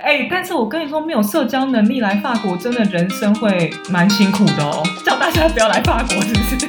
[0.00, 4.82] 哎、但是我跟你说，没有社交能力来法国，真的人生会蛮辛苦的哦。
[5.04, 6.68] 叫大家不要来法国，是不是？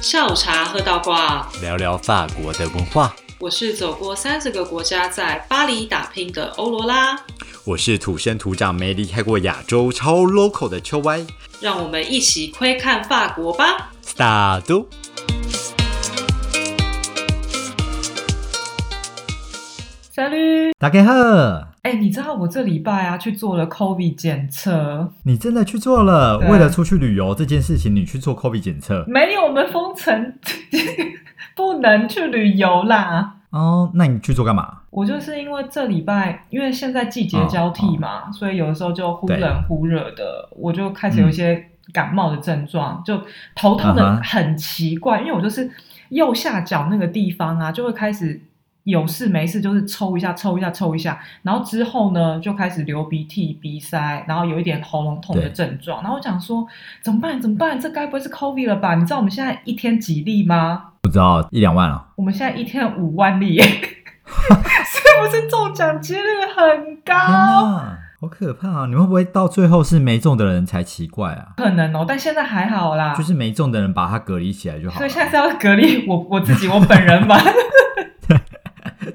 [0.00, 3.14] 下午茶喝到挂，聊聊法国的文化。
[3.38, 7.18] 我是走过三十个国家，在巴黎打拼的欧罗拉，
[7.64, 11.20] 我是土生土长没离开过亚洲超 local 的秋歪。
[11.60, 13.90] 让我们一起窥看法国吧。
[14.04, 14.62] Start！
[14.66, 14.86] 小
[20.26, 21.12] 绿，大家好，
[21.82, 26.38] 哎，你知道我这礼拜啊去做了 COVID 检测，你真的去做了？
[26.38, 30.34] 对为了出去旅游这件事情，你去做 COVID 检测没有我们封城，
[31.54, 33.36] 不能去旅游啦。
[33.50, 33.90] 哦？
[33.94, 34.80] 那你去做干嘛？
[34.90, 43.16] 我就是因为这礼拜，因为现在季节交替嘛，所以有的时候就忽冷忽热的，我就开始有一些感冒的症状，就
[43.54, 45.70] 头痛的很奇怪，因为我就是
[46.08, 48.38] 右下角那个地方啊，就会开始
[48.88, 56.66] 有事没事就是抽一下抽一下抽一下，然后之后呢就开始流鼻涕、鼻塞，然后有一点喉咙痛的症状，然后我想说
[57.02, 57.38] 怎么办？
[57.38, 57.78] 怎么办？
[57.78, 58.94] 这该不会是 COVID 了吧？
[58.94, 60.92] 你知道我们现在一天几例吗？
[61.02, 62.06] 不知道一两万啊？
[62.16, 66.22] 我们现在一天五万例耶， 是不是中奖几率
[66.56, 67.14] 很高？
[68.20, 68.86] 好可怕啊！
[68.86, 71.50] 你会不会到最后是没中的人才奇怪啊？
[71.56, 73.14] 可能哦，但现在还好啦。
[73.14, 75.08] 就是没中的人把他隔离起来就好了所以。
[75.10, 77.36] 现在是要隔离我我自己我本人嘛。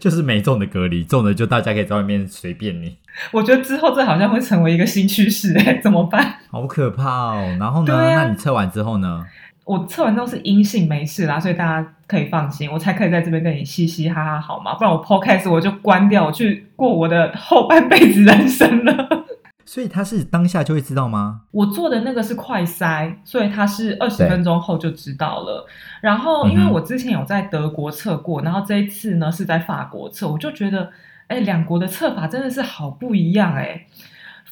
[0.04, 2.98] 就是没中的隔离，中的就大家可以在外面随便你，
[3.32, 6.40] 我觉得之后这好像会成为一个新趋势，哎，怎么办？
[6.52, 7.56] 好可怕哦。
[7.58, 7.96] 然后呢？
[7.96, 9.26] 啊那你测完之后呢？
[9.64, 14.74] 我测完之后是阴性，没事啦，所以大家可以放心，我才可以在这边跟你嘻嘻哈哈，好吗？
[14.74, 19.26] 不然我 podcast 我就关掉，我去过我的后半辈子人生了。
[19.66, 21.42] 所以他是当下就会知道吗？
[21.52, 25.66] 我做的那个是快筛，所以他是二十分钟后就知道了。
[26.02, 30.92] 然后，因为我之前有在德国测过，然后这一次呢是在法国测，我就觉得，
[31.28, 33.86] 哎，两国的测法真的是好不一样哎。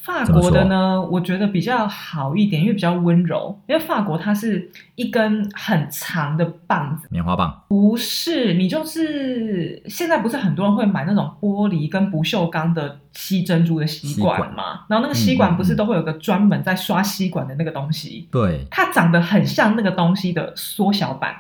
[0.04, 3.56] 法国的呢，我觉得比较好一点，因为比较温柔。
[3.68, 14.86] 因为法国它是一根很长的棒子，棉花棒不是你就是现在不是很多人会买那种玻璃跟不锈钢的吸珍珠的吸吸管管嘛？
[14.88, 21.36] 然后那个吸管不是都会有个专门在刷吸管的那个东西，对，它长得很像那个东西的缩小版。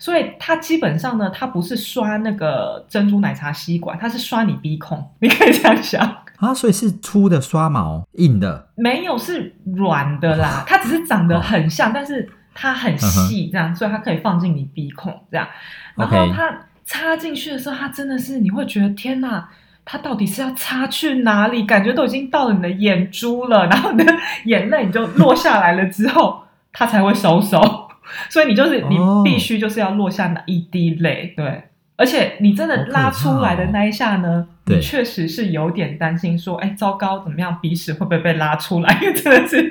[0.00, 5.08] 所以它基本上呢，它不是刷那个珍珠奶茶吸管，它是刷你鼻孔。
[5.20, 15.46] 你可以这样想，啊，所以是粗的刷毛，硬的，没有是软的啦， 它只是长得很像，但是它很细，这样，所以它可以放进你鼻孔这样。
[15.94, 16.52] 然后它
[16.84, 19.48] 插进去的时候，它真的是你会觉得天哪，
[19.84, 21.62] 它到底是要插去哪里？
[21.64, 24.12] 感觉都已经到了你的眼珠了，然后你的
[24.46, 26.42] 眼泪你就落下来了之后，
[26.72, 27.88] 它才会收手。
[28.28, 31.64] 所以你就是你哦必须就是要落下那一滴泪，对。
[31.96, 38.98] 而且你真的拉出来的那一下呢，对你确实是有点担心，说，哎，糟糕，怎么样，鼻屎会不会被拉出来？
[39.02, 39.70] 因 为真的是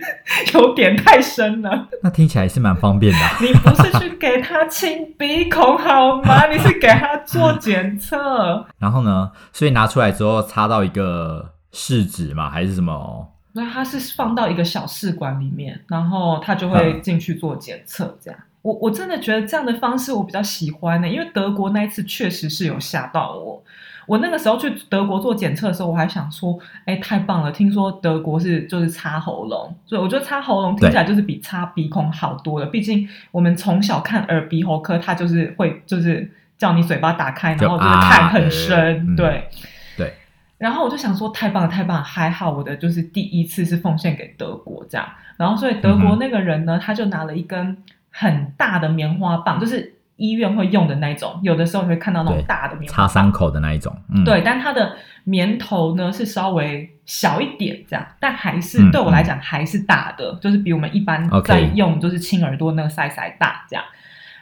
[0.53, 1.87] 有点太深了。
[2.03, 6.45] 那听起来是蛮方便的啊、你不是去给他清鼻孔好吗？
[6.51, 8.65] 你是给他做检测。
[8.77, 13.29] 然后呢，所以拿出来之后插到一个试纸嘛，还是什么？
[13.55, 18.39] 那它是放到一个小试管里面，然后他就会进去做检测，这样。
[18.63, 23.63] 我我真的觉得这样的方式我比较喜欢呢、因为德国那一次确实是有吓到我。
[24.05, 27.51] 我那个时候去德国做检测的时候，我还想说，哎，太棒了！
[27.51, 32.65] 听说德国是就是擦喉咙，所以我觉得擦喉咙听起来就是比擦鼻孔好多了。
[32.65, 39.49] 毕竟我们从小看耳鼻喉科，它就是会就是叫你嘴巴打开，然后就是看很深，啊呃嗯对。
[39.95, 40.13] 对，
[40.57, 42.03] 然后我就想说，太棒了，太棒了！
[42.03, 45.07] 还好我的就是第一次是奉献给德国这样。
[45.37, 47.77] 然后所以德国那个人呢，他就拿了一根
[48.11, 53.07] 很大的棉花棒，就是医院会用的那种，有的时候你会看到那种大的棉花棒。
[53.07, 53.93] 插伤口的那一种。
[54.09, 54.95] 嗯，对，但它的
[55.25, 63.83] 棉头呢是稍微小一点这样，但还是、嗯对我来讲还是大的，就是比我们一般在用就是亲耳朵那个 size 还大这样。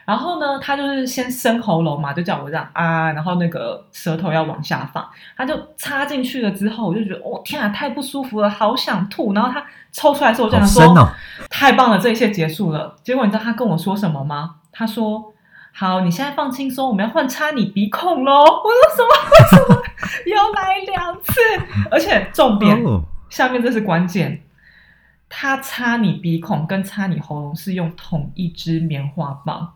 [0.04, 5.04] 然后呢，他就是先伸喉咙嘛，就叫我这样啊，然后那个舌头要往下放，
[5.36, 9.32] 他就插进去了之后，我就觉得哦天啊，太不舒服了，好想吐。
[9.32, 11.08] 然后他抽出来的时候，我就想说，哦。
[11.50, 12.94] 太棒了，这一切结束了。
[13.02, 14.56] 结果你知道他跟我说什么吗？
[14.72, 15.32] 他说
[15.74, 19.10] ：“好，你现在放轻松，我们要换插你鼻孔喽。”我说什么？
[19.30, 19.82] 为什么
[20.26, 21.32] 要来两次？
[21.90, 24.42] 而且重点、哦，下面这是关键，
[25.28, 29.72] 他擦你鼻孔跟擦你喉咙是用同一支棉花棒。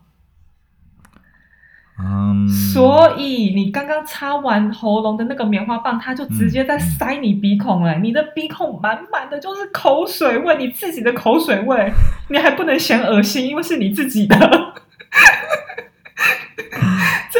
[1.99, 11.91] 嗯，所以你刚刚擦完喉咙的那个棉花棒，它就直接在塞你鼻孔了、你的鼻孔满满的就是口水味，你自己的口水味，
[12.29, 14.37] 你还不能嫌恶心，因为是你自己的。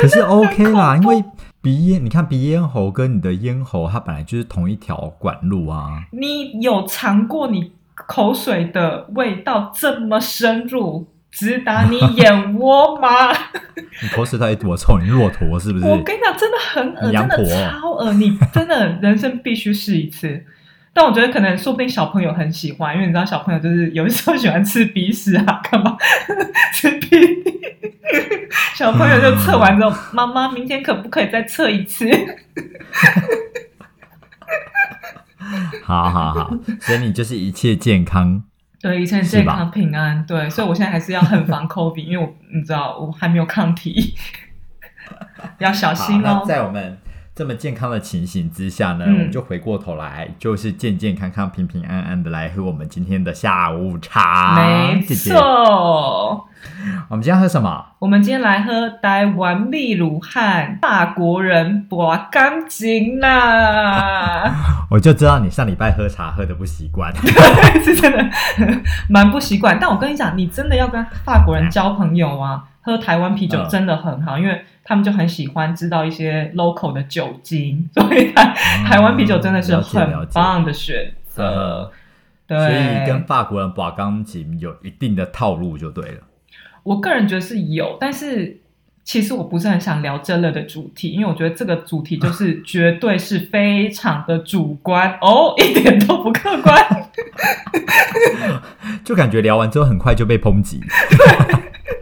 [0.02, 1.24] 可是 OK 啦，因为
[1.62, 6.04] 鼻咽，你看鼻咽喉跟你的咽喉，它本来就是同一条管路啊。
[6.12, 13.32] 你有尝过你口水的味道这么深入，直达你眼窝吗？
[14.02, 15.00] 你口水到底多臭？
[15.00, 15.86] 你骆驼是不是？
[15.86, 20.46] 我跟你讲，真的很恶，真的超恶，你真的人生必须试一次。
[20.98, 25.96] 但我觉得可能说不定小朋友很喜欢，因为你知道小朋友就是有的时候喜欢吃鼻屎啊，干嘛
[26.74, 27.16] 吃屁？
[28.74, 32.10] 小朋友就测完之后，妈妈明天可不可以再测一次？
[35.86, 38.42] 好好好，所以你就是一切健康。
[38.82, 40.26] 对，一切健康平安。
[40.26, 44.16] 对，所以我现在还是要很防 COVID，因为我你知道我还没有抗体，
[45.60, 46.42] 要小，心哦。
[46.42, 46.98] 那在我们
[47.38, 54.56] 这么健康的情形之下呢，嗯我们就回过头来，就是健健康康、平平安安的来喝我们今天的下午茶。
[54.56, 56.48] 没姐姐，错。
[57.10, 57.86] 我们今天喝什么？
[58.00, 64.51] 我们今天来喝台湾秘鲁汉法国人博干净啦，
[64.90, 67.13] 我就知道你上礼拜喝茶喝的不习惯。
[67.86, 68.25] 是真的
[69.07, 69.78] 蛮不习惯。
[69.80, 78.54] 但我跟你讲，你真的要跟法国人交朋友啊，喝台湾啤酒嗯真的很好，因为他们就很喜欢知道一些 local 的酒精， 所以台
[78.86, 81.92] 台湾啤酒真的是很棒的选择呃。
[82.48, 86.22] 对，所以跟法国人把钢琴有一定的套路就对了。
[86.84, 88.62] 我个人觉得是有，但是
[89.07, 96.86] 其实我不是很想聊这类的主题，因为我觉得这个主题就是绝对是非常的主观哦，一点都不客观。
[99.06, 100.81] 就感觉聊完之后很快就被抨击，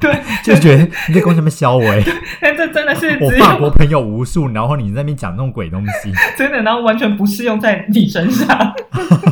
[0.02, 2.04] 对，就觉得你在跟什么消维？
[2.42, 8.74] 但这真的是 我法国朋友无数，然后你在那边讲那种鬼东西，真的，然后完全不适用在你身上。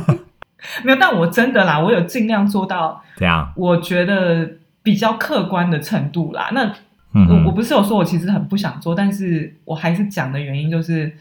[0.85, 3.51] 没有，但我真的啦，我有尽量做到，怎样？
[3.55, 4.47] 我觉得
[4.83, 6.51] 比较客观的程度啦。
[6.53, 6.71] 那
[7.13, 11.11] 我我不是有说我其实很不想做，但是我还是讲的原因就是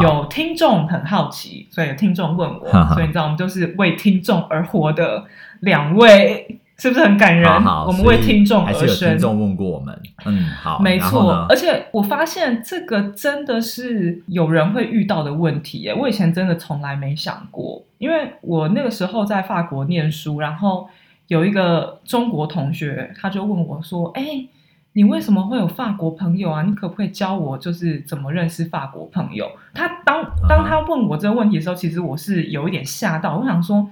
[0.00, 5.24] 有听众很好奇，所以有听众问我，所以你知道我们就是为听众而活的
[5.60, 7.48] 两位，是不是很感人？
[7.48, 9.18] 好好，我们为听众还是有而生听。
[9.18, 15.94] 众问过我们，嗯，好，没错而且我发现这个真的是有人会遇到的问题耶。
[15.94, 20.88] 我以前真的从来没想过，因为我那个时候在法国念书，然后
[21.26, 24.46] 有一个中国同学，他就问我说：“哎，
[24.92, 26.62] 你为什么会有法国朋友啊？
[26.62, 33.90] 你可不可以教我，就是怎么认识法国朋友？”他当当他问我这个问题的时候，其实我是有一点吓到，我想说。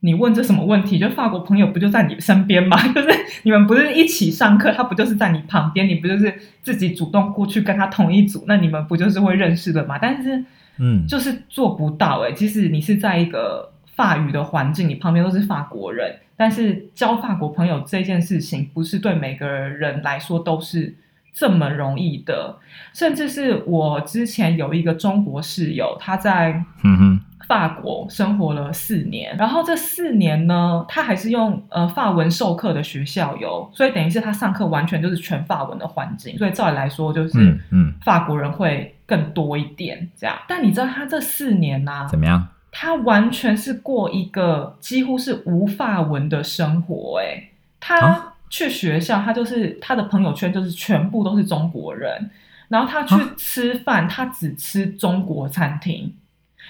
[0.00, 0.96] 你问这什么问题？
[0.96, 2.76] 就法国朋友不就在你身边吗？
[2.94, 3.08] 就是
[3.42, 5.88] 你们不是一起上课，他不就是在你旁边？
[5.88, 6.32] 你不就是
[6.62, 8.44] 自己主动过去跟他同一组？
[8.46, 9.98] 那你们不就是会认识的吗？
[10.00, 10.44] 但是
[10.78, 20.94] 嗯，就是做不到诶、即使你是在一个法语的环境，你旁边都是法国人，但是交法国朋友这件事情，不是对每个人来说都是
[21.34, 22.56] 这么容易的。
[22.94, 40.36] 甚至是我之前有一个中国室友，他在嗯哼，法国生活了四年，然后这四年呢，他还是用呃法文授课的学校有，所以等于是他上课完全就是全法文的环境，所以照理来说就是嗯嗯，法国人会更多一点这样。
[40.46, 42.46] 但你知道他这四年呢、怎么样？
[42.80, 48.34] 他完全是过一个几乎是无法文的生活、欸，他啊？
[48.48, 52.30] 去学校，他就是他的朋友圈就是全部都是中国人，
[52.68, 56.14] 然后他去啊吃饭，他只吃中国餐厅，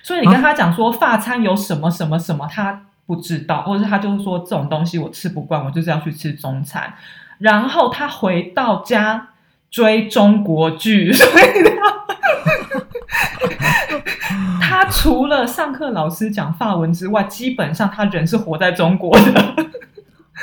[0.02, 6.94] 所以你跟他讲说法餐有什么什么什么，他不知道，或者是他就是说这种东西我吃不惯，我就是要去吃中餐，
[7.36, 9.28] 然后他回到家
[9.70, 11.98] 追中国剧，所以他
[14.78, 19.54] 他除了上课老师讲法文之外，基本上他人是活在中国的。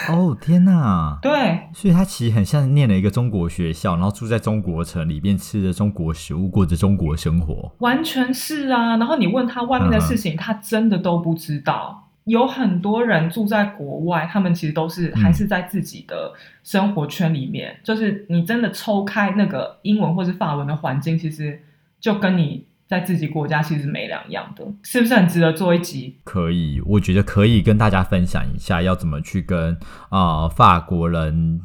[0.09, 1.17] 哦天哪！
[1.21, 7.71] 对，所以他其实很像念了一个中国学校，然后住在中国城里面，吃着中国食物，过着中国生活。
[7.77, 8.97] 完全是啊。
[8.97, 12.09] 然后你问他外面的事情，他真的都不知道。
[12.25, 17.79] 有很多人住在国外，他们其实都是嗯还是在自己的生活圈里面。
[17.85, 21.57] 就是你真的抽开那个英文或是法文的环境，其实
[22.01, 26.17] 就跟你在自己国家其实没两样的，是不是很值得做一集？
[26.23, 29.73] 可以，我觉得可以跟大家分享一下要怎么去跟
[30.09, 31.61] 啊、呃法国人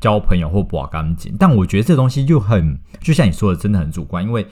[0.00, 1.34] 交朋友或把干净。
[1.38, 4.46] 但我觉得这东西就很，就像你说的，真的很主观，因为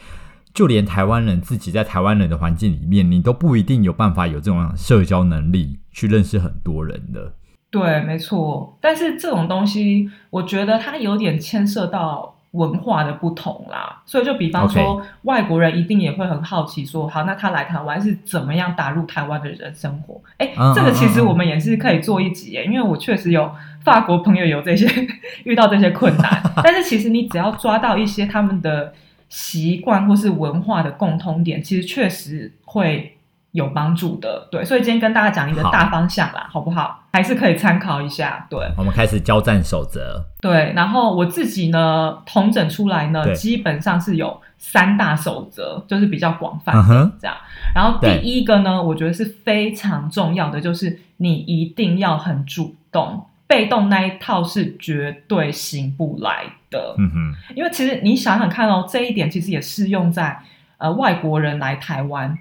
[0.54, 7.34] 就连台湾人自己在台湾人的环境里面，你都不一定有办法有这种社交能力去认识很多人的。
[7.70, 8.78] 对，没错。
[8.80, 14.02] 但是这种东西，我觉得它有点牵涉到文化的不同啦。
[14.04, 20.20] 所以就比方说外国人一定也会很好奇说，好，那他来台湾是怎么样打入台湾的人生活？
[20.38, 23.50] 哎嗯，这个其实我们也是可以做一集耶，因为我确实有
[23.84, 24.86] 法国朋友有这些
[25.44, 28.92] 遇到这些困难， 但是其实你只要抓到一些他们的
[29.28, 33.15] 习惯或是文化的共通点，其实确实会
[33.56, 34.46] 有帮助的。
[34.50, 37.02] 对，所以今天跟大家讲一个大方向啦，好不好？
[37.12, 38.46] 还是可以参考一下。
[38.50, 40.22] 对我们开始交战守则。
[40.40, 47.34] 对，然后我自己呢，统整出来呢，基本上是有三大守则，就是比较广泛嗯哼，这样。
[47.74, 56.94] 然后第一个呢，我觉得是非常重要的，就是你一定要很主动，被动那一套是绝对行不来的。
[56.98, 60.38] 嗯哼，因为其实你想想看哦，这一点其实也适用在
[60.76, 62.36] 呃外国人来台湾，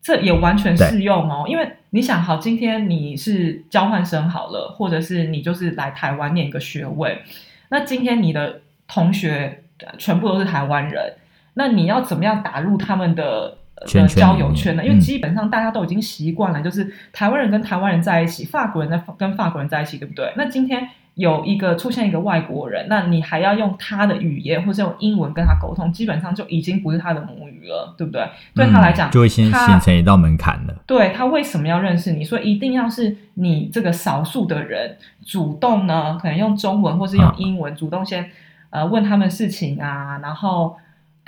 [0.00, 1.44] 这也完全适用哦。
[1.46, 7.22] 因为你想好，今天你是交换生好了，或者是你就是来台湾念一个学位，
[7.68, 11.14] 那今天你的同学呃全部都是台湾人，
[11.54, 13.57] 那你要怎么样打入他们的？
[13.80, 14.84] 呃的交友圈呢？
[14.84, 20.32] 因为嗯基本上大家都已经习惯了，就是台湾人跟台湾人在一起，法国人在跟法国人在一起，对不对？
[20.36, 28.24] 那今天有一个出现一个外国人，那你还要用他的语言或者用英文跟他沟通，基本上就已经不是他的母语了，对不对？
[28.54, 30.74] 对他来讲，嗯就会先形成一道门槛了。
[30.86, 32.22] 对他为什么要认识你？
[32.22, 38.30] 所以一定要是你这个少数的人主动呢，可能用中文或是用啊英文主动先
[38.70, 40.76] 呃问他们事情啊，然后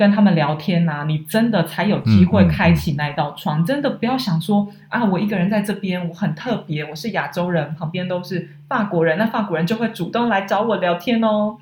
[0.00, 3.62] 跟他们聊天啊，你真的才有机会开启那一道窗。
[3.62, 11.58] 真的不要想说啊，我一个人在这边，我很特别，我是亚洲人，旁边都是法国人，那法国人就会主动来找我聊天哦。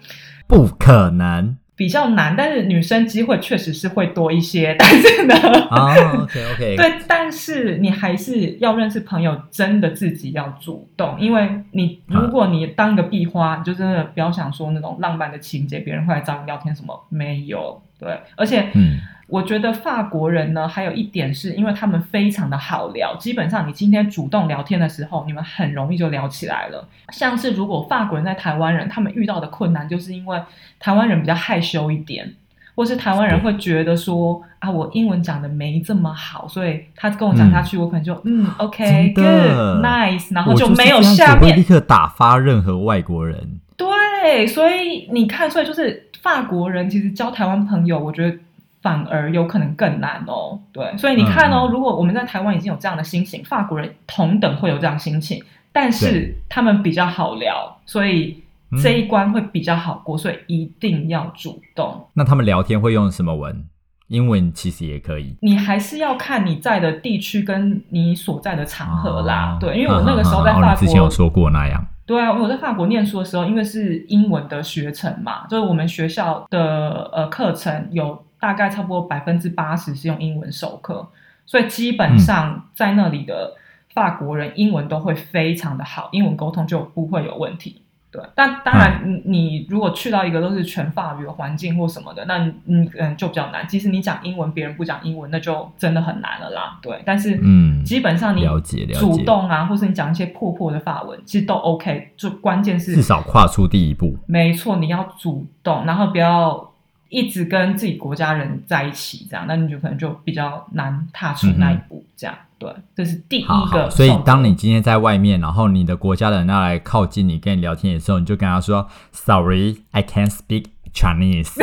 [0.47, 5.35] 不可能比较难，但是女生机会确实是会多一些，但是呢，
[5.71, 5.93] 啊
[6.23, 17.83] ！OK OK， 对，但是你还是要认识朋友，真的自己要主动，因为你啊如果你当一个壁花，你就真的不要想说那种浪漫的情节，别人会来找你聊天什么没有。
[17.99, 26.89] 对，而且嗯，我觉得法国人呢，还有一点是因为他们非常的好聊，基本上你今天主动聊天的时候，你们很容易就聊起来了。
[27.11, 30.41] 像是如果法国人在台湾人，他们遇到的困难，就是因为
[30.79, 32.35] 台湾人比较害羞一点。
[32.75, 43.59] 或是台湾人会觉得说啊，我英文讲的没这么好，所以他跟我讲下去，我可能就嗯，OK，good，nice，然后就没有下面会立刻打发任何外国人。
[43.77, 48.37] 对，所以你看，所以就是法国人其实交台湾朋友，我觉得
[48.83, 50.59] 反而有可能更难哦。
[50.73, 62.07] 对，所以你看哦，如果我们在台湾已经有这样的心情，法国人同等会有这样的心情，但是他们比较好聊，所以嗯这一关会比较好过，所以一定要主动。
[62.15, 63.65] 那他们聊天会用什么文？
[64.09, 65.37] 英文其实也可以。
[65.43, 69.53] 你还是要看你在的地区跟你所在的场合啦。
[69.53, 71.87] 哦对，因为我那个时候在哦法国你之前有，说过那样。
[72.09, 81.07] 对啊，我在法国念书的时候，因为是英文的学程嘛，就是我们学校的呃课程有大概差不多百分之八十是用英文授课，
[81.45, 83.53] 所以基本上在那里的
[83.93, 87.83] 法国人英文都会非常的好，英文沟通就不会有问题。
[88.11, 93.67] 对，但当然，你你如果去到一个都是全法语的环境或什么的，那你你嗯就比较难。
[93.69, 96.79] 即使你讲英文，别人不讲英文，那就真的很难了啦。
[96.81, 102.13] 对，但是嗯基本上你了解了解主动啊，或是你讲一些破破的法文，其实都 OK。
[102.17, 104.17] 就关键是至少跨出第一步。
[104.27, 106.73] 没错，你要主动，然后不要
[107.09, 112.05] 一直跟自己国家人在一起，这样，那你就可能就比较难踏出那一步。
[112.17, 121.53] 这样，对，这是第一好个好，所以当你今天在外面，然后你的国家的人要来靠近你，跟你聊天的时候，你就跟他说：“Sorry, I can't speak Chinese。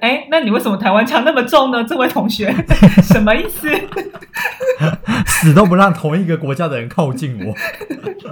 [0.00, 1.84] 哎，那你为什么台湾腔那么重呢？
[1.84, 2.50] 这位同学，
[3.02, 3.68] 什么意思？”
[5.26, 7.54] 死都不让同一个国家的人靠近我。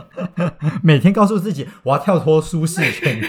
[0.83, 3.21] 每天告诉自己，我要跳脱舒适圈。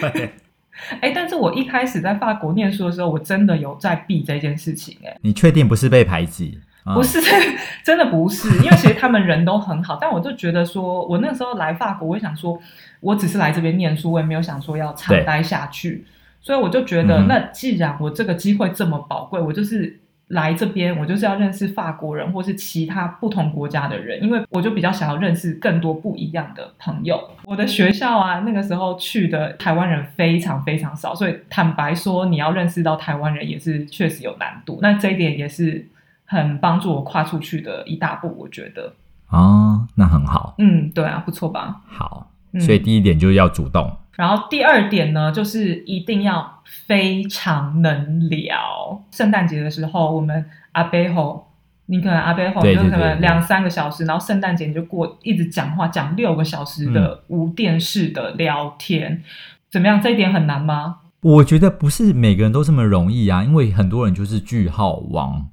[0.91, 5.17] 对哎，但是我一开始在法国念书的时候，我真的有在避这件事情、哎。
[5.21, 6.59] 你确定不是被排挤？
[6.85, 7.19] 啊不是，
[7.83, 12.57] 真的不是，因为其实他们人都很好，但我就觉得说，我那时候来法国，我想说，
[13.01, 16.05] 我只是来这边念书，我也没有想说要长待下去，
[16.41, 27.19] 所以我就觉得，嗯那既然我这个机会这么宝贵，我就是来这边，我就是要认识法国人或是其他不同国家的人，因为我就比较想要认识更多不一样的朋友。
[27.45, 34.79] 我的学校啊，那个时候去的台湾人非常非常少，所以坦白说，你要认识到台湾人也是确实有难度。
[34.81, 35.87] 那这一点也是
[36.25, 38.93] 很帮助我跨出去的一大步，我觉得。
[39.29, 41.81] 哦，那很好，嗯，对啊，不错吧？
[41.87, 42.25] 好。
[42.51, 43.95] 嗯所以第一点就是要主动。
[44.19, 49.01] 然后第二点呢，就是一定要非常能聊。
[49.11, 51.47] 圣诞节的时候，我们阿贝吼，
[51.85, 59.23] 你可能阿贝吼对就是可能两三个小时，然后圣诞节你就过一直讲话，讲六个小时的无电视的聊天，
[59.71, 60.01] 怎么样？
[60.01, 60.97] 这一点很难吗？
[61.21, 65.47] 我觉得不是每个人都这么容易啊，因为很多人就是句号王。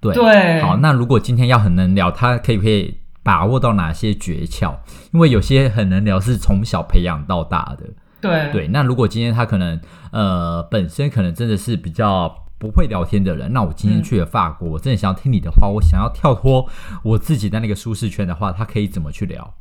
[0.00, 2.97] 对，对，好，那如果今天要很能聊，他可以不可以
[3.28, 4.74] 把握到哪些诀窍？
[5.12, 7.84] 因为有些很能聊是从小培养到大的，
[8.22, 9.78] 对对，那如果今天他可能
[10.12, 16.66] 呃本身可能真的是比较不会聊天的人，那我今天嗯去了法国，我真的想要听你的话，我想要跳脱
[17.02, 19.52] 我自己在那个舒适圈的话，他可以怎么去聊？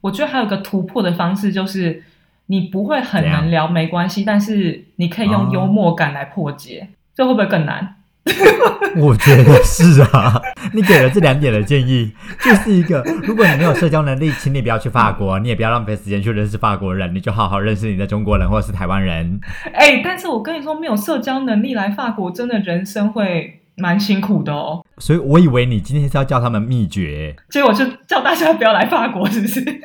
[0.00, 2.02] 我觉得还有一个突破的方式，就是
[2.46, 7.96] 你不会很能聊没关系，但是你可以用哦幽默感来破解，这会不会更难？
[8.96, 10.40] 我觉得是啊，
[10.74, 19.40] 你给了这两点的建议，就是一个，如果你没有社交能力，请你不要去法国，你也不要浪费时间去认识法国人，你就好好认识你的中国人或者是台湾人。
[19.72, 24.84] 哎，但是我跟你说，没有社交能力来法国，真的人生会蛮辛苦的哦。
[24.98, 27.34] 所以我以为你今天是要教他们秘诀。
[27.48, 29.64] 结果就叫大家不要来法国，是不是？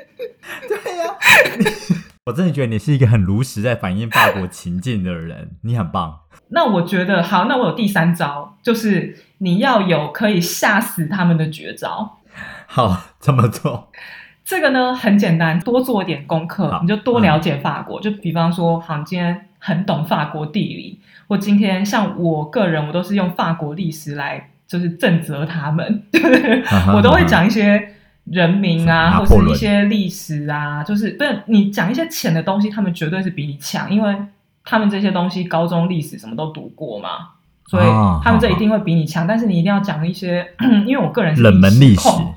[2.26, 6.22] 我真的觉得你是一个很如实在反映法国情境的人，你很棒。
[6.48, 12.18] 那我觉得好，那我有第三招，就是你要有可以吓死他们的绝招。
[12.66, 13.92] 好，怎么做？
[14.44, 18.02] 这个呢很简单，多做一点功课，你就多了解法国。
[18.02, 26.02] 就比方说，好，你今天很懂法国地理，或今天像我个人，我都是用法国历史来就是正责他们，
[26.96, 27.90] 我都会讲一些
[28.26, 34.16] 人名啊，或是一些历史啊，就是不是你讲一些浅的东西，他们绝对是比你强，因为
[34.64, 37.30] 他们这些东西高中历史什么都读过嘛。
[37.68, 37.86] 所以
[38.24, 40.46] 他们这一定会比你强，但是你一定要讲一些，
[40.86, 42.36] 因为我个人是冷门历史控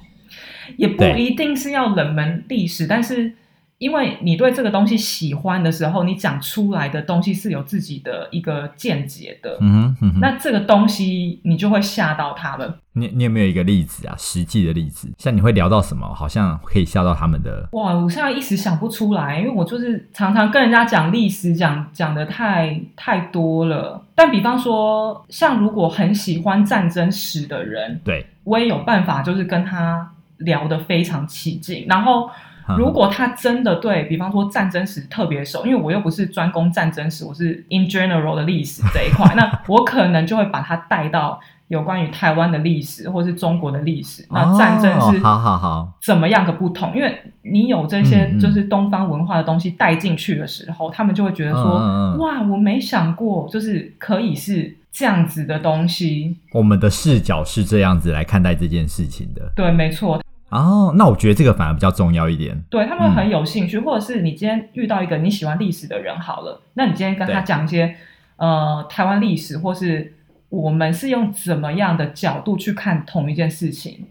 [0.78, 3.34] 也不一定是要冷门历史，但是
[3.78, 12.74] 因为你对这个东西喜欢的时候，你讲出来的东西是有自己的一个见解的，嗯哼嗯哼，那这个东西你就会吓到他们。
[12.94, 14.16] 你你有没有一个例子啊？
[14.18, 17.68] 实际的例子，像你会聊到什么，好像可以吓到他们的。
[17.70, 24.04] 哇，我现在一时想不出来，因为我就是常常跟人家讲历史，讲讲的太太多了。
[24.16, 31.86] 但比方说，像如果很喜欢战争史的人，对，我也有办法，就是跟他聊得非常起劲。
[31.88, 32.28] 然后，
[32.76, 44.26] 如果他真的对比方说战争史特别熟，因为我又不是专攻战争史，我是 in general 的历史这一块， 那我可能就会把他带到有关于台湾的历史或是中国的历史。
[44.30, 46.94] 那战争是哦好好好，怎么样个不同？
[46.94, 56.36] 因为你有这些就是东方文化的东西带进去的时候，他们就会觉得说：哇，我没想过，就是可以是这样子的东西。
[56.52, 59.52] 我们的视角是这样子来看待这件事情的。
[59.54, 62.58] 对，没错，哦，那我觉得这个反而比较重要一点。
[62.70, 67.96] 对他们很有兴趣，或者是你今天遇到一个你喜欢历史的人，好了，那你今天跟他对讲一些
[68.36, 70.14] 呃台湾历史，或是
[70.48, 74.06] 我们是用怎么样的角度去看同一件事情。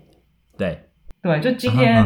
[0.58, 0.82] 对，
[1.21, 2.06] 对，就今天。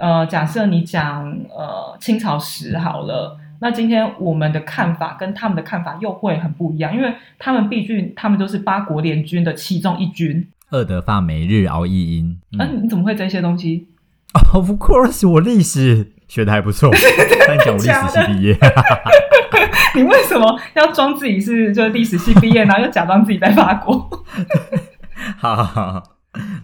[0.00, 10.46] 呃，假设你讲呃清朝史好了，那今天我们的看法跟他们的看法又会很不一样，因为他们毕竟他们都是八国联军的其中一军。
[10.70, 12.38] 二德法每日熬一音。
[12.58, 13.88] 嗯、你怎么会这些东西？
[14.52, 16.90] Of course，我历史学的还不错，
[17.46, 18.58] 但讲我历史系毕业。
[19.94, 23.94] 你为什么要装自己是就是历史系毕业，然后又假装自己在法国？
[25.38, 26.02] 好 好好，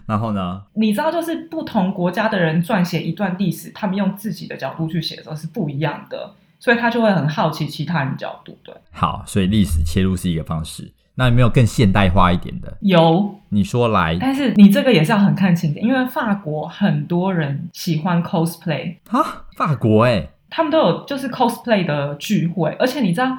[0.05, 0.61] 然后呢？
[0.75, 8.57] 你知道，就是不同国家的人撰写一段历史，他们用自己的角度去写的时候是不一样的，所以他就会很好奇其他人角度。
[8.63, 10.93] 对，好，所以历史切入是一个方式。
[11.15, 12.77] 那有没有更现代化一点的？
[12.81, 13.33] 有。
[13.49, 14.17] 你说来。
[14.19, 23.37] 但是你这个也是要很看情节，因为法国很多人喜欢 cosplay，啊，法国哎、他们都有就是 cosplay 的聚会，而且你知道，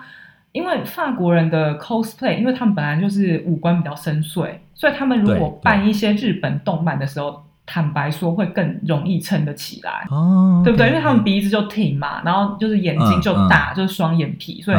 [0.52, 10.06] 因为法国人的 cosplay，因为他们本来就是五官比较深邃，所以他们如果办一些日本动漫的时候，坦白说会更容易撑得起来。
[10.08, 10.88] 哦，对不对？
[10.88, 14.76] 因为他们鼻子就挺嘛，然后就是眼睛就大，就是双眼皮，所以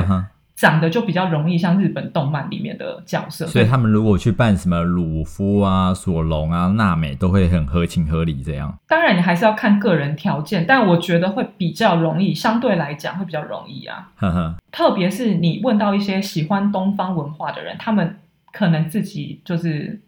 [0.58, 3.46] 长得就比较容易像日本动漫里面的角色。
[3.46, 8.78] 所以他们如果去扮什么鲁夫啊、索隆啊、娜美，都会很合情合理这样。
[8.88, 14.10] 当然你还是要看个人条件，但我觉得会比较容易，相对来讲会比较容易啊。
[14.15, 18.17] 呵呵，特别是你问到一些喜欢东方文化的人，他们
[18.52, 20.02] 可能自己就是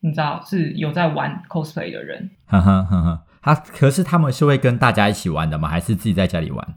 [0.00, 3.20] 你知道是有在玩 cosplay 的人，呵呵呵呵。
[3.40, 5.68] 他可是他们是会跟大家一起玩的吗？
[5.68, 6.74] 还是自己在家里玩？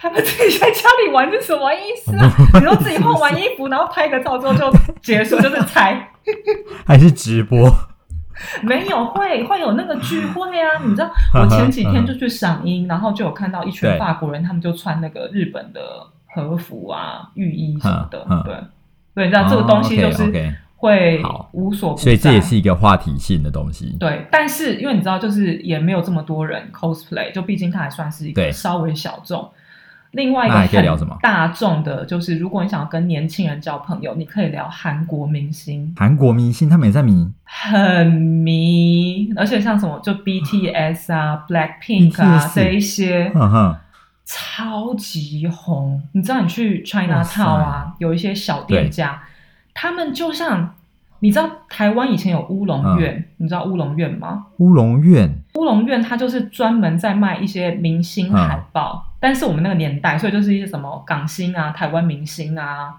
[0.00, 2.32] 他们自己在家里玩是什么意思啊？
[2.54, 6.08] 你说自己换完衣服，然后拍个照之后就结束，就是猜。
[6.86, 7.70] 还是直播？
[8.62, 15.80] 没有会会有那个聚会啊，你知道， 我前几天就去赏樱，然后就有看到一群法国人，他们就穿那个日本的
[16.26, 18.54] 和服啊、浴衣什么的对，
[19.14, 23.94] 对，你知道这个东西就哦是会无所不在，所以这也是一个话题性的东西。
[24.00, 29.46] 对，但是因为你知道，就是也没有这么多人 cosplay，就毕竟它还算是一对个稍微小众。
[30.12, 31.12] 另外一个那还可以聊什么？
[31.14, 37.30] 很大众的，就是如果你想要跟年轻人交朋友，你可以聊韩国明星，韩国明星他们也在迷。
[37.44, 43.76] 很迷，而且像什么就 BTS 啊、 Blackpink 啊这一些，哼哼，
[44.24, 46.02] 超级红。
[46.12, 49.22] 你知道，你去 China Town 啊，有一些小店家，
[49.74, 50.74] 他们就像
[51.20, 53.24] 你知道台湾以前有乌龙院，嗯。
[53.38, 54.46] 你知道乌龙院吗？
[54.58, 55.32] 乌龙院。
[55.54, 62.94] 乌龙院它就是专门在卖一些明星海报，但是我们那个年代，所以就是一些什么港星啊、台湾明星啊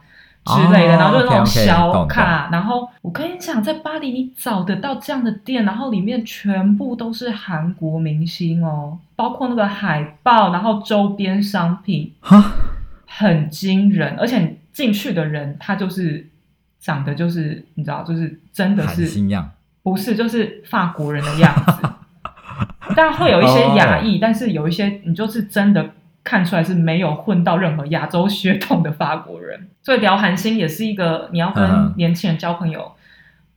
[0.45, 2.47] 之类的，哦然后就是那种小懂卡。
[2.51, 12.53] 然后我跟你讲，在巴黎你找得到这样的店，然后里面全部都是韩国明星哦，包括那个海报，然后周边商品，哈，
[13.07, 14.15] 很惊人。
[14.19, 16.27] 而且进去的人，他就是
[16.79, 19.07] 长得就是你知道，就是真的是
[19.83, 21.89] 不是，就是法国人的样子。
[22.95, 25.89] 当然会有一些亚哦裔，但是有一些你就是真的
[26.23, 29.67] 看出来是没有混到任何亚洲血统的法国人。
[29.81, 32.91] 所以聊韩星也是一个你要嗯跟年轻人交朋友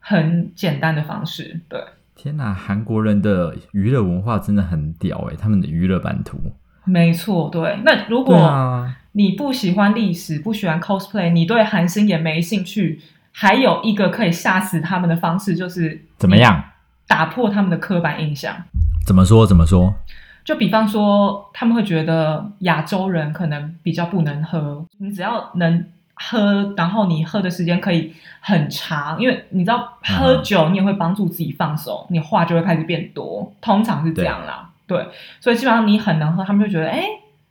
[0.00, 1.60] 很简单的方式。
[1.68, 1.82] 对，
[2.14, 6.38] 天哪，韩国人的娱乐文化真的很屌诶，他们的娱乐版图。
[6.84, 7.78] 没错，对。
[7.84, 13.00] 那如果啊，你不喜欢历史，不喜欢 cosplay，你对韩星也没兴趣，
[13.32, 16.62] 还有一个可以吓死他们的方式就是怎么样？
[17.06, 18.54] 打破他们的刻板印象。
[19.06, 19.46] 怎么说？
[19.46, 19.94] 怎么说？
[20.44, 34.70] 就比方说，他们会觉得亚洲人可能比较不能喝，你只要能喝，然后你喝的时间可以很长，因为你知道嗯喝酒你也会帮助自己放松，你话就会开始变多，通常是这样啦。
[34.86, 35.08] 对，
[35.40, 37.04] 所以基本上你很能喝，他们就觉得哎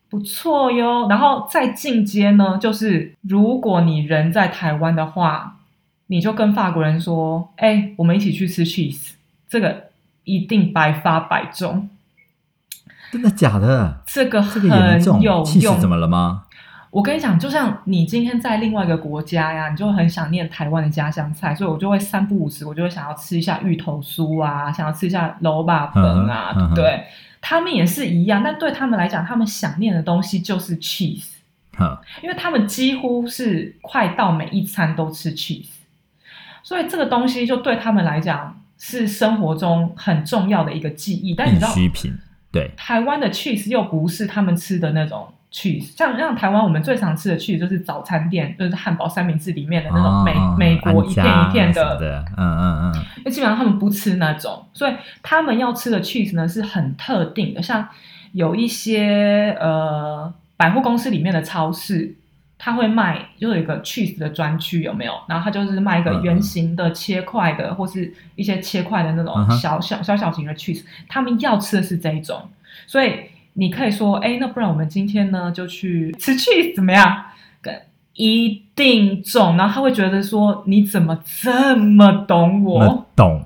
[0.08, 1.08] 不错哟。
[1.10, 5.58] 然后再进阶呢，就是如果你人在台湾的话，
[6.06, 9.13] 你就跟法国人说，哎，我们一起去吃 cheese，
[9.49, 9.86] 这个
[10.25, 11.89] 一定百发百中。
[13.13, 14.02] 真的假的？
[14.08, 15.45] 这个这个很有，用。
[15.45, 16.45] 气死怎么了吗？
[16.89, 27.04] 我跟你讲，就像你今天在另外一个国家呀，你就会很想念台湾的家乡菜，所以我就会三不五时，我就会想要吃一下芋头酥啊，想要吃一下萝卜粉啊，嗯嗯对不对？
[27.39, 31.30] 他们也是一样，但对他们来讲，他们想念的东西就是 cheese，
[31.78, 35.69] 哼，因为他们几乎是快到每一餐都吃 cheese，
[36.63, 41.34] 所以这个东西就对他们来讲是生活中很重要的一个记忆。
[41.34, 42.17] 但你知道，需品。
[42.53, 57.89] 对，台湾的 cheese 又不是他们吃的那种 cheese，像像台湾我们最常吃的 cheese 就是早餐店，就是汉堡三明治里面的那种美、哦美国一片一片的，嗯嗯嗯，因为基本上他们不吃那种，所以他们要吃的 cheese 呢是很特定的，像
[58.31, 62.15] 有一些呃百货公司里面的超市。
[62.65, 65.12] 它会卖，就有一个 cheese 的专区，有没有？
[65.28, 70.82] 然后他就是卖一个圆形的、切块的，或是一些切块的那种小小小小型的 cheese。
[71.10, 72.41] 他们要吃的是这一种，
[72.88, 73.15] 所以
[73.52, 77.26] 你可以说，哎，那不然我们今天呢就去吃 cheese 怎么样？
[77.62, 77.78] 跟
[78.13, 82.80] 一定中，然后他会觉得说，你怎么这么懂我？
[82.80, 83.43] 我懂。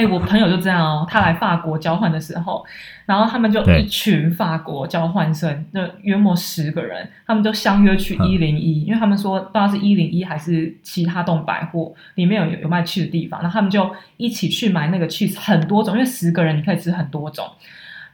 [0.00, 2.64] 哎、我朋友就这样哦，他来法国交换的时候，
[3.04, 17.46] 然后他们就一群法国交换生，就约莫十个人，他们就相约去嗯一零一，因为他们说不知道是一零一还是其他栋百货里面有有卖 cheese 的地方，然后他们就一起去买那个 cheese，很多种，因为十个人你可以吃很多种。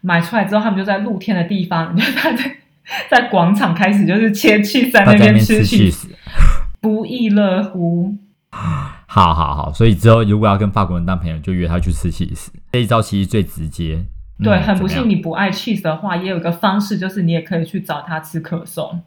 [0.01, 2.57] 买出来之后，他们就在露天的地方，就在在
[3.09, 6.07] 在广场开始就是切 cheese 在那边吃面吃 cheese，cheese。
[6.81, 8.15] 不亦乐乎。
[9.17, 12.49] 好好好，所以之后如果要跟法国人当朋友，就约他去吃 cheese。
[12.73, 14.05] 这一招其实最直接。
[14.39, 19.03] 嗯对，很不幸你不爱 cheese 的话，也有一个方式，就是你也可以去找他吃可颂。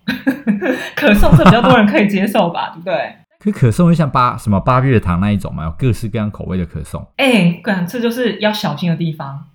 [0.97, 3.15] 可颂是比较多人可以接受吧，对不对？
[3.39, 7.07] 可可颂就像八什么八月糖那一种嘛，有各式各样口味的可颂。
[7.17, 9.45] 哎，干，这就是要小心的地方，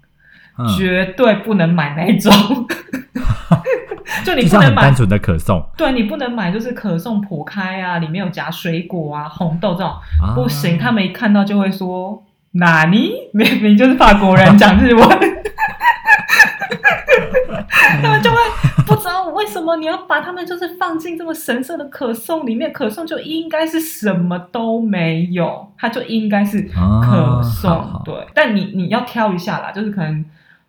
[0.56, 2.32] 嗯，绝对不能买那一种。
[4.24, 9.90] 就你不能买很单，纯的可颂，对你不能买，就是可颂剖开啊，里面有夹水果啊、红豆这种，
[10.22, 10.78] 啊不行。
[10.78, 12.22] 他们一看到就会说
[12.52, 13.12] ：“哪里？
[13.32, 15.08] 明明就是法国人讲日文。
[18.02, 18.36] ”他们就会
[18.86, 27.70] 不知道为什么你要把他们就是放进这么神圣的可颂里面，可颂就应该是什么都没有，它就应该是可颂。
[27.70, 30.24] 啊好好对，但你你要挑一下啦，就是可能。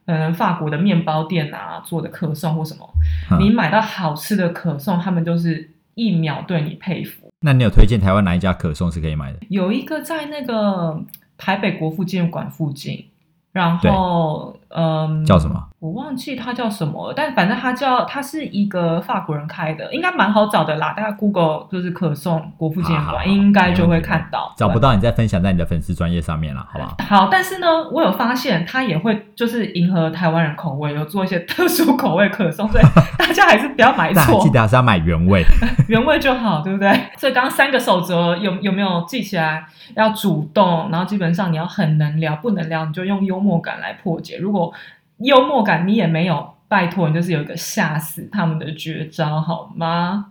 [0.06, 2.88] 嗯，法国的面包店啊做的可颂或什么，
[3.32, 7.30] 嗯你买到好吃的可颂，他们就是一秒对你佩服。
[7.42, 9.40] 那你有推荐台湾哪一家可颂是可以买的？
[9.50, 11.02] 有一个在那个
[11.38, 13.06] 台北国父纪念馆附近，
[13.52, 15.65] 然后嗯，叫什么？
[15.80, 20.94] 我忘记它叫什么了，但反正它叫它是一个法国人开的，应该蛮好找的啦。
[20.94, 24.52] 大家 Google 就是可颂国父纪念馆，应该就会看到。
[24.58, 26.96] 找不到你再分享在你的粉丝专业上面了，好不好？
[27.04, 32.84] 好，但是呢，我有发现它也会就是迎合台湾人口味，有做一些 特殊口味可颂，所以
[33.20, 35.44] 大家还是不要买错记，得还是要买原味。
[35.88, 36.92] 原味就好，对不对？
[37.18, 39.66] 所以刚刚三个守则有有没有记起来？
[39.94, 44.38] 要主动，然后基本上你要很能聊，不能聊你就用幽默感来破解。
[44.38, 44.74] 如果
[45.20, 50.28] 幽默感你也没有，拜托你就是有一个吓死他们的绝招好吗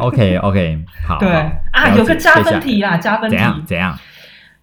[0.00, 1.30] ？OK OK， 好，对
[1.72, 3.42] 啊，有个加分题啦，加分题怎。
[3.44, 3.98] 样怎样？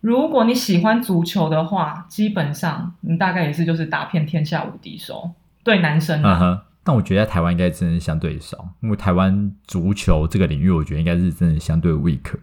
[0.02, 5.32] 如果你喜欢足球的话，基本上你大概也是就是打遍天下无敌手。
[5.62, 12.34] 对男生啊，但我觉得在台湾应该真的相对少，因为台湾足球这个领域，我觉得应该是真的相对 weak，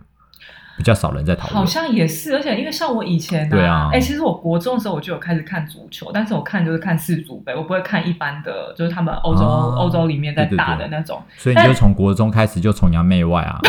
[0.76, 1.58] 比较少人在讨论。
[1.58, 11.22] 好像也是，而且因为像我以前对啊哎、其实我国中的时候我就有开始看足球，但是我看就是看世足杯，我不会看一般的，就是他们欧洲哦欧、洲里面在打的那种。
[11.36, 13.58] 所以你就从国中开始就崇洋媚外啊，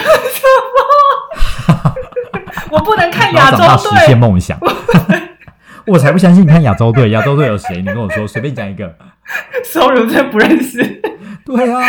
[2.71, 4.59] 我不能看然亚洲实现队，梦想。
[5.87, 7.77] 我才不相信你看亚洲队，亚洲队有谁？
[7.77, 8.93] 你跟我说，随便讲一个。
[9.63, 10.83] sorry，我真的不认识。
[11.45, 11.81] 对啊，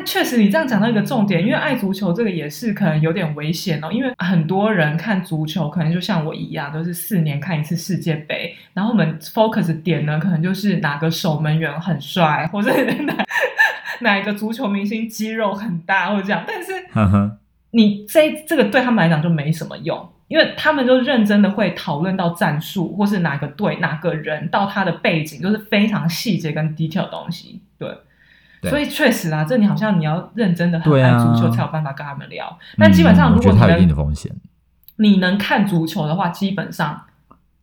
[0.00, 3.92] 但确实，你这样讲到一个重点，因为爱足球这个也是可能有点危险哦。
[3.92, 13.14] 因为很多人看足球，可能就像我一样，都是四年看一次世界杯，然后我们 focus 点呢，可能就是哪个守门员很帅，或者哪
[14.00, 16.42] 哪一个足球明星肌肉很大，或者这样。
[16.48, 16.72] 但是
[17.72, 27.60] 你这这个对他们来讲就没什么用，因为他们就认真的会讨论到战术，或是哪个队哪个人到他的背景，就是非常细节跟 detail 的东西。
[27.78, 27.98] 对，对
[28.68, 32.58] 所以确实啊，这你好像你要认真的很爱足球才有办法跟他们聊。
[32.76, 34.30] 但基本上，如果你得它有一定的能风险。
[34.96, 37.00] 你能看足球的话，基本上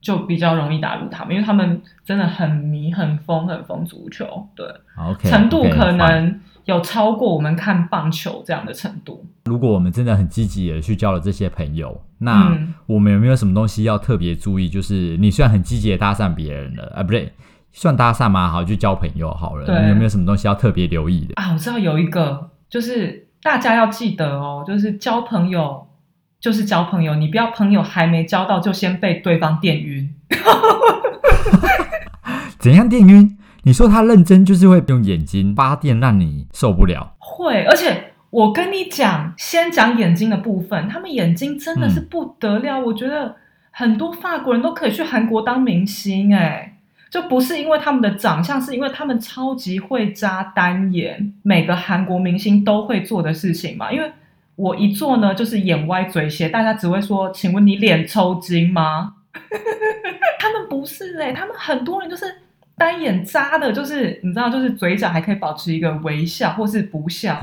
[0.02, 4.48] 就比较容易打入他们，因为他们真的很迷、很疯、很疯足球。
[4.56, 4.66] 对
[4.98, 9.24] OK，程度可能有超过我们看棒球这样的程度。
[9.46, 14.68] 如果我们真的很积极的去交了这些朋友，那嗯我们有没有什么东西要特别注意？
[14.68, 17.32] 就是你虽然很积极的搭讪别人了，啊，不对，
[17.80, 18.50] 算搭讪吗？
[18.50, 19.64] 好，就交朋友好了。
[19.64, 21.36] 对你有没有什么东西要特别留意的？
[21.36, 25.88] 啊，我知道有一个，就是大家要记得哦，就是交朋友
[26.40, 30.12] 就是交朋友，你不要朋友还没交到就先被对方电晕。
[32.58, 33.38] 怎样电晕？
[33.62, 37.14] 你说他认真就是会用眼睛发电让你受不了。
[37.20, 43.36] 会，而且我跟你讲，先讲眼睛的部分，他们眼睛真的是嗯不得了，我觉得
[43.70, 46.77] 很多法国人都可以去韩国当明星哎、
[47.10, 53.92] 就不是因为他们的长相，是因为他们超级会扎单眼，每个韩国明星都会做的事情嘛。
[53.92, 54.12] 因为
[54.56, 59.14] 我一做呢，就是眼歪嘴斜，大家只会说：“请问你脸抽筋吗？”
[60.40, 62.26] 他们不是哎、他们很多人就是
[62.76, 67.40] 单眼扎的，就是你知道，就是嘴角还可以保持一个微笑或是不笑，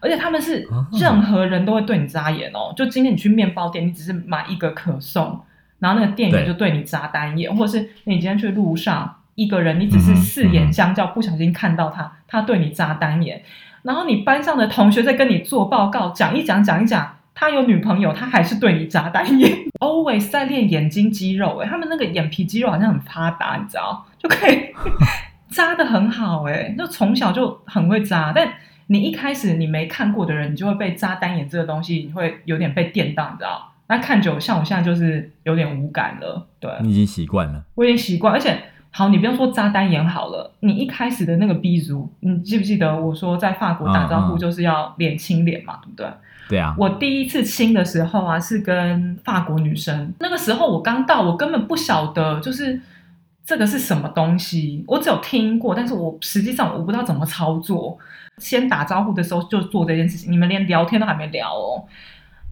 [0.00, 2.72] 而且他们是哦任何人都会对你扎眼哦。
[2.76, 5.38] 就今天你去面包店，你只是买一个可颂，
[5.84, 13.42] 然后那个店员就对你眨单眼，或者是你今天去路上一个人，你只是四眼相交，不小心看到他，他对你眨单眼，
[13.82, 17.16] 然后你班上的同学在跟你做报告，讲一讲讲一讲。
[17.36, 24.68] 他有女朋友，他还是对你眨单眼，always 在练眼睛肌肉、欸，他们那个眼皮肌肉好像很发达，你知道，就可以
[25.50, 28.32] 扎的很好、欸，就从小就很会扎。
[28.32, 28.52] 但
[28.86, 33.72] 你一开始你没看过的人，你就会被扎单眼这个东西，你会有点被电到，你知道？
[33.86, 37.64] 那看久，像我现在就是有点无感了，对你已经习惯了。
[37.74, 38.58] 我已经习惯，而且。
[38.96, 46.06] 好，你不要说扎单眼好了，你一开始的那个 B 族，你记不记得我说在法国打招呼就是要脸亲脸嘛，对不对？
[46.50, 50.14] 对啊，我第一次亲的时候啊，是跟法国女生。
[50.20, 52.80] 那个时候我刚到，我根本不晓得就是
[53.44, 57.98] 这个是什么东西，我只有听过，但是我实际上我不知道怎么操作。
[58.38, 61.82] 先打招呼的时候就做这件事情，你们连聊天都还没聊哦。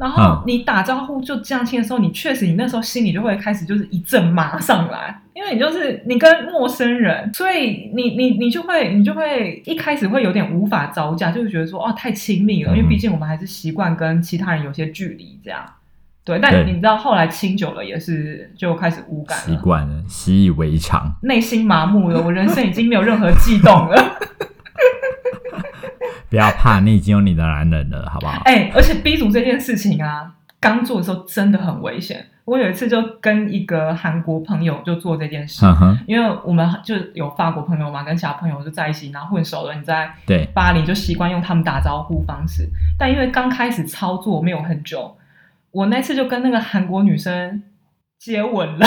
[0.02, 15.64] 然后嗯你打招呼就这样亲的时候，你确实你那时候心里就会开始就是一阵麻上来，因为你就是你跟陌生人，所以你你你就会你就会一开始会有点无法招架，就会觉得说哦太亲密了，因为嗯毕竟我们还是习惯跟其他人有些距离这样。
[16.24, 21.12] 对，但你知道后来亲久了也是就开始无感习了，惯了，习以为常。
[21.22, 24.18] 内心麻木了，我人生已经没有任何悸动了。
[26.32, 28.40] 不要怕，你已经有你的男人了，好不好？
[28.46, 32.26] 哎、而且 B 组这件事情啊，刚做的时候真的很危险。
[32.46, 35.66] 我有一次就跟一个韩国朋友就做这件事，
[36.06, 42.66] 因为我们就有法国朋友嘛，跟其他朋友就在一起，然后混熟了，你在对，巴黎就习惯用他们打招呼方式。
[42.98, 45.14] 但因为刚开始操作没有很久，
[45.70, 47.62] 我那次就跟那个韩国女生
[48.18, 48.86] 接吻了。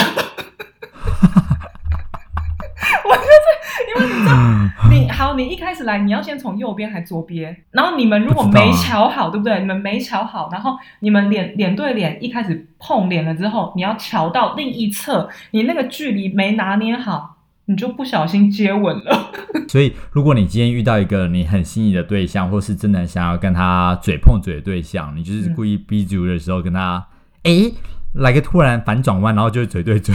[3.08, 3.45] 我就是
[3.94, 4.32] 因为你知道。
[4.34, 4.56] 嗯
[4.88, 9.58] 你好，你一开始来，你要先从右边还左边，然后你们如果没瞧好，对不对？
[9.58, 17.36] 你们没瞧好，然后你们脸脸对脸，一开始碰脸了之后，你要瞧到另一侧，你那个距离没拿捏好，
[17.66, 19.32] 你就不小心接吻了。
[19.68, 27.04] 所以，如果你今天遇到一个你很心仪的对象，或是真的想要跟他嘴碰嘴的对象，你就是故意逼足的时候跟他，
[27.42, 27.72] 诶，
[28.14, 30.14] 来个突然反转弯，然后就是嘴对嘴，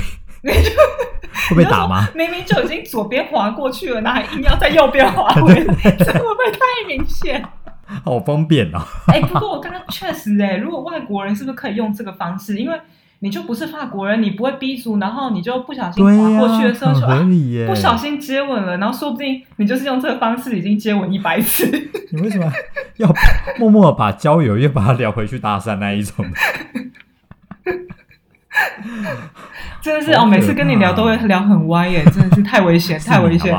[1.55, 2.07] 会被打吗？
[2.15, 7.43] 明明就已经左边滑过去了，那还硬要在右边滑回来， 这会不会太明显？
[8.03, 8.79] 好方便哦。
[9.07, 12.57] 哎、不过我刚刚确实哎、如果外国人是不是可以用这个方式？
[12.57, 12.79] 因为
[13.19, 17.67] 你就不是法国人，你不会逼足，然后你就不小心、滑过去的时候很就、啊。
[17.67, 21.65] 不小心接吻了，然后说不定你就是用这个方式已经接吻一百次。
[22.11, 22.51] 你为什么
[22.95, 23.13] 要
[23.59, 26.25] 默默把交友又把它聊回去搭讪那一种？
[29.81, 33.55] 真的是哦，每次跟你聊都会聊很歪耶， 真的是太危险，太危险。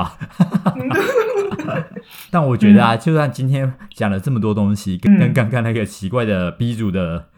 [2.31, 5.19] 但我觉得啊，就算今天讲了这么多东西，跟嗯。
[5.19, 7.29] 跟刚刚那个奇怪的 B 组的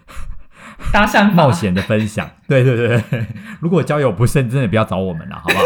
[0.92, 3.26] 搭讪冒险的分享，对对对对，
[3.60, 5.62] 如果交友不慎，真的不要找我们了，好不好？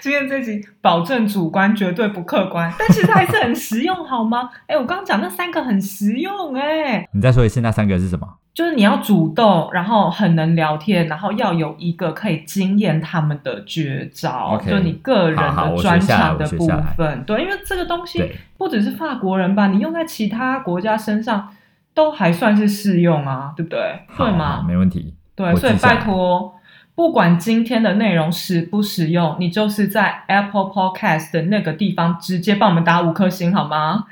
[0.00, 4.50] 今天这集保证主观，绝对不客观，但其实还是很实用， 好吗？
[4.66, 8.26] 哎，我刚刚讲那三个很实用，哎，你再说一次，那三个是什么？
[8.52, 17.22] 就是你要主动，然后很能聊天，然后要有一个可以惊艳他们的绝招就你个人的专长的部分。
[17.24, 18.22] 对，因为这个东西
[18.58, 21.48] 不只是法国人吧，你用在其他国家身上
[21.94, 24.00] 都还算是适用啊，对不对？
[24.16, 24.64] 对吗？
[24.66, 25.14] 没问题。
[25.36, 26.52] 对，所以拜托，
[27.00, 34.04] 不管今天的内容实不实用，你就是在 Apple Podcast 的那个地方直接帮我们打五颗星好吗？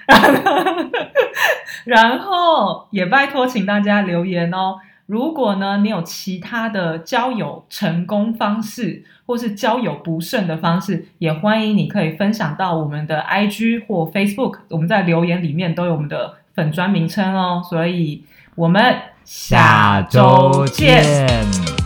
[1.84, 4.76] 然后也拜托，请大家留言哦。
[5.04, 17.62] 如果呢，你有其他的交友成功方式，或是交友不慎的方式，也欢迎你可以分享到我们的 IG 或 Facebook，我们在留言里面都有我们的粉砖名称哦。
[17.68, 18.24] 所以
[18.54, 18.96] 我们
[19.26, 21.77] 下周见。